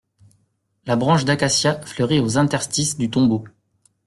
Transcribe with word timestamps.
La 0.87 0.95
branche 0.95 1.25
d'acacia 1.25 1.79
fleurit 1.83 2.21
aux 2.21 2.39
interstices 2.39 2.97
du 2.97 3.11
tombeau. 3.11 3.43